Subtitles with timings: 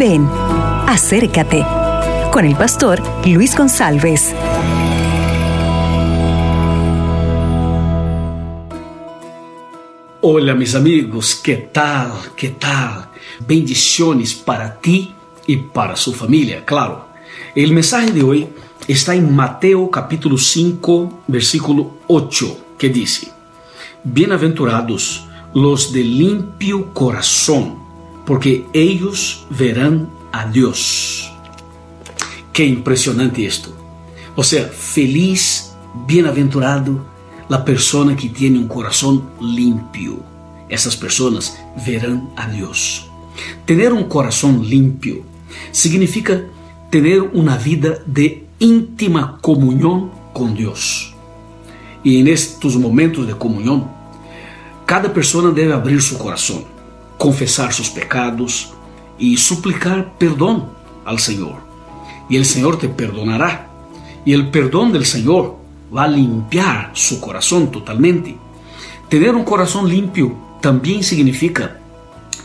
[0.00, 0.26] Ven,
[0.86, 1.62] acércate
[2.32, 4.34] con el pastor Luis González.
[10.22, 12.12] Hola mis amigos, ¿qué tal?
[12.34, 13.10] ¿Qué tal?
[13.46, 15.12] Bendiciones para ti
[15.46, 17.08] y para su familia, claro.
[17.54, 18.48] El mensaje de hoy
[18.88, 23.30] está en Mateo capítulo 5, versículo 8, que dice,
[24.02, 27.79] Bienaventurados los de limpio corazón,
[28.30, 31.32] porque ellos verán a Dios.
[32.52, 33.70] Qué impresionante esto.
[34.36, 35.72] O sea, feliz,
[36.06, 37.04] bienaventurado
[37.48, 40.20] la persona que tiene un corazón limpio.
[40.68, 43.10] Esas personas verán a Dios.
[43.64, 45.24] Tener un corazón limpio
[45.72, 46.40] significa
[46.88, 51.16] tener una vida de íntima comunión con Dios.
[52.04, 53.90] Y en estos momentos de comunión,
[54.86, 56.78] cada persona debe abrir su corazón,
[57.20, 58.70] confesar sus pecados
[59.18, 60.70] y suplicar perdón
[61.04, 61.56] al Señor.
[62.30, 63.68] Y el Señor te perdonará.
[64.24, 65.56] Y el perdón del Señor
[65.94, 68.38] va a limpiar su corazón totalmente.
[69.10, 71.78] Tener un corazón limpio también significa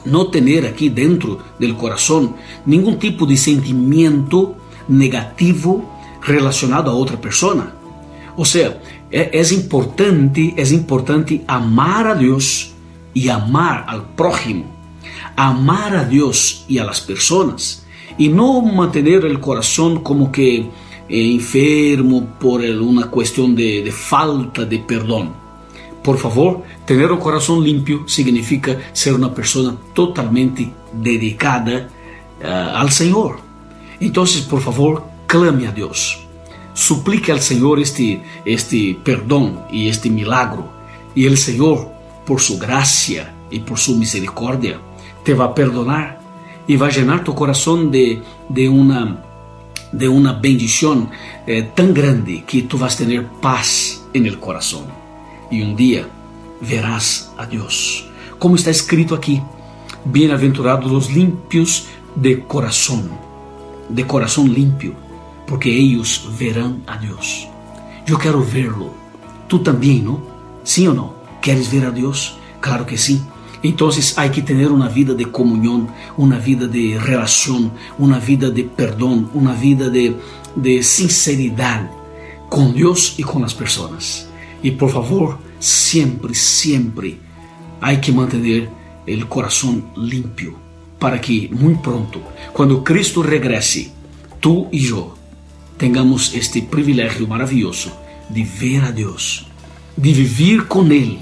[0.03, 2.35] no tener aquí dentro del corazón
[2.65, 4.57] ningún tipo de sentimiento
[4.89, 5.89] negativo
[6.21, 7.71] relacionado a otra persona.
[8.35, 12.74] O sea, es importante, es importante amar a Dios
[13.15, 14.65] y amar al prójimo,
[15.35, 20.69] amar a Dios y a las personas, y no mantener el corazón como que eh,
[21.07, 25.33] enfermo por una cuestión de, falta de perdón.
[26.03, 31.89] Por favor, tener un corazón limpio significa ser una persona totalmente dedicada
[32.43, 33.39] uh, al Señor.
[33.99, 36.19] Entonces, por favor, clame a Dios.
[36.75, 40.69] Suplique al Señor este, este perdón y este milagro.
[41.15, 41.94] Y el Señor,
[42.25, 44.79] por su gracia y por su misericordia,
[45.23, 46.19] te va a perdonar
[46.67, 47.33] y va a llenar tu
[47.91, 49.21] de, de una
[49.91, 51.09] de una bendición
[51.47, 54.85] eh, grande que tú vas a tener paz en el corazón.
[55.49, 56.05] Y un día
[56.61, 58.05] verás a Dios.
[58.37, 59.41] Como está escrito aquí,
[60.03, 63.09] bienaventurados los limpios de corazón,
[63.87, 64.93] de corazón limpio,
[65.47, 67.47] porque ellos verán a Dios.
[68.05, 68.93] Yo quiero verlo.
[69.47, 70.21] Tú también, ¿no?
[70.63, 71.13] ¿Sí o no?
[71.45, 72.37] ¿Quieres ver a Dios?
[72.59, 73.21] Claro que sí.
[73.61, 78.63] Entonces hay que tener una vida de comunión, una vida de relación, una vida de
[78.63, 80.15] perdón, una vida de,
[80.55, 81.53] de
[82.49, 84.27] con Dios y con las personas.
[84.63, 87.19] Y por favor, siempre, siempre
[87.79, 88.67] hay que mantener
[89.05, 90.55] el corazón limpio
[90.97, 92.23] para que muy pronto,
[92.53, 93.91] cuando Cristo regrese,
[94.39, 95.15] tú y yo
[95.77, 97.95] tengamos este privilegio maravilloso
[98.29, 99.45] de ver a Dios,
[99.95, 101.19] de vivir con Él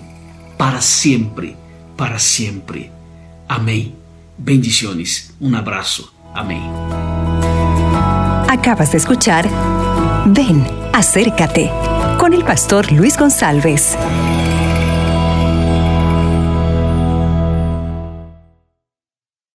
[0.64, 1.58] para siempre
[1.98, 2.90] para siempre.
[3.50, 3.96] Amén.
[4.38, 5.34] Bendiciones.
[5.42, 6.14] Un abrazo.
[6.34, 6.64] Amén.
[8.48, 9.46] Acabas de escuchar
[10.26, 11.70] Ven, acércate
[12.18, 13.98] con el pastor Luis González.